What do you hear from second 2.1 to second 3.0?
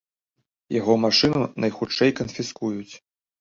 канфіскуюць.